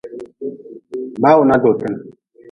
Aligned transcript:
Bawuna 1.21 1.55
dootin. 1.63 1.93